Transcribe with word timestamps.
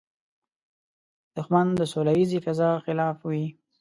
دښمن 1.35 1.67
د 1.79 1.81
سولیزې 1.93 2.39
فضا 2.45 2.69
خلاف 2.85 3.17
وي 3.29 3.45